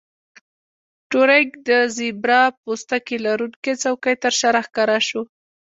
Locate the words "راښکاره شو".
4.55-5.21